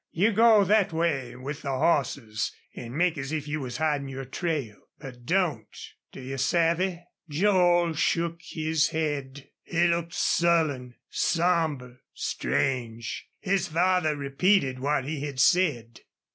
[0.13, 4.25] You go thet way with the hosses an' make as if you was hidin' your
[4.25, 5.67] trail, but don't.
[6.11, 9.51] Do you savvy?" Joel shook his head.
[9.61, 13.27] He looked sullen, somber, strange.
[13.41, 15.99] His father repeated what he had said.